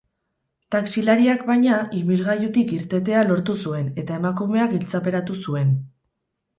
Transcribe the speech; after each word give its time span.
Taxilariak, 0.75 1.43
baina, 1.49 1.75
ibilgailutik 1.99 2.75
irtetea 2.79 3.23
lortu 3.31 3.59
zuen 3.67 3.95
eta 4.05 4.19
emakumea 4.21 4.69
giltzaperatu 4.77 5.41
zuen. 5.49 5.81